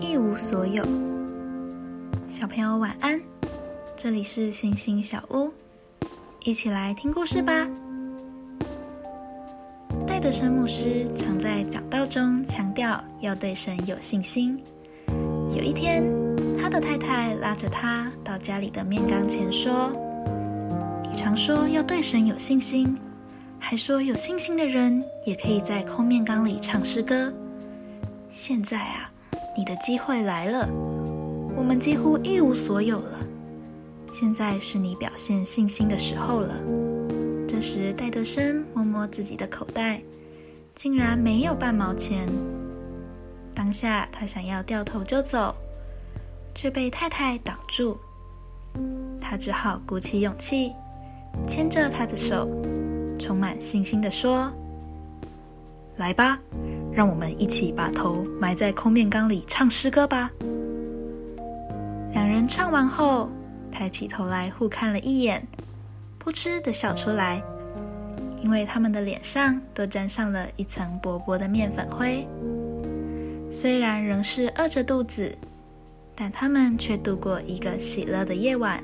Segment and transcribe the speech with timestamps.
[0.00, 0.84] 一无所有。
[2.28, 3.20] 小朋友晚安，
[3.96, 5.52] 这里是星星小屋，
[6.44, 7.66] 一起来听故事吧。
[10.06, 14.62] 戴德生牧师常在讲道中强调要对神有信心。
[15.50, 16.04] 有一天，
[16.56, 19.92] 他的太太拉着他到家里的面缸前说
[21.10, 22.96] ：“你常说要对神有信心。”
[23.60, 27.32] 还说有信心的人也可以在空面缸里唱诗歌。
[28.30, 29.10] 现在啊，
[29.58, 30.68] 你的机会来了，
[31.56, 33.18] 我们几乎一无所有了。
[34.12, 36.54] 现在是你表现信心的时候了。
[37.48, 40.00] 这时，戴德生摸摸自己的口袋，
[40.76, 42.28] 竟然没有半毛钱。
[43.52, 45.52] 当下他想要掉头就走，
[46.54, 47.98] 却被太太挡住。
[49.20, 50.72] 他只好鼓起勇气，
[51.48, 52.48] 牵着她的手。
[53.18, 54.52] 充满信心的说
[55.98, 56.38] ：“来吧，
[56.98, 60.28] 让我们一起把头埋在空面缸里唱诗歌吧。”
[62.12, 63.30] 两人唱完后，
[63.70, 65.46] 抬起头来互看了一眼，
[66.20, 67.40] 噗嗤的笑出来，
[68.42, 72.26] 因为他们的脸上都沾上了一层薄薄的面粉灰。
[73.48, 75.32] 虽然仍是饿着肚子，
[76.16, 78.82] 但他们却度过一个喜乐的夜晚。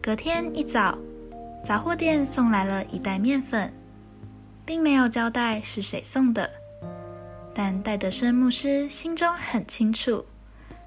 [0.00, 0.96] 隔天一早。
[1.62, 3.70] 杂货店送来了一袋面粉，
[4.64, 6.50] 并没有交代是谁送的，
[7.54, 10.24] 但戴德生牧师心中很清楚，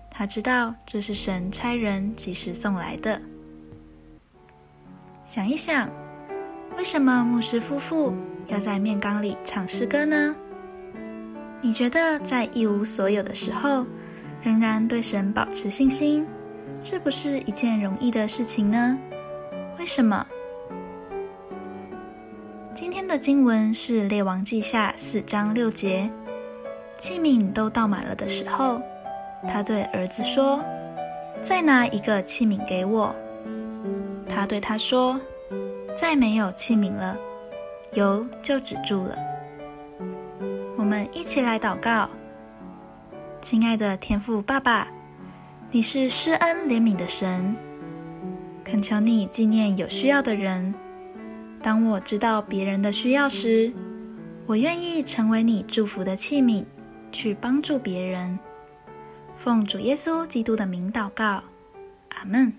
[0.09, 3.21] 他知道这是神差人及时送来的。
[5.25, 5.89] 想一想，
[6.77, 8.13] 为什么牧师夫妇
[8.47, 10.35] 要在面缸里唱诗歌呢？
[11.61, 13.85] 你觉得在一无所有的时候，
[14.41, 16.25] 仍然对神保持信心，
[16.81, 18.97] 是不是一件容易的事情呢？
[19.77, 20.25] 为什么？
[22.75, 26.09] 今天的经文是《列王记下》四章六节。
[26.99, 28.81] 器皿都倒满了的时候，
[29.47, 30.63] 他对儿子说
[31.41, 33.15] ：“再拿一个器皿给我。”
[34.27, 35.19] 他对他说
[35.95, 37.17] ：“再没有器皿了，
[37.93, 39.17] 油就止住了。”
[40.77, 42.09] 我们一起来祷告，
[43.41, 44.87] 亲爱的天父爸爸，
[45.71, 47.55] 你是施恩怜悯的神，
[48.63, 50.73] 恳求你纪念有需要的人。
[51.61, 53.71] 当我知道别人的需要时，
[54.45, 56.63] 我愿意成为你祝福的器皿，
[57.15, 58.37] 去帮助别人。
[59.37, 61.41] 奉主耶稣基督的名祷告，
[62.09, 62.51] 阿门。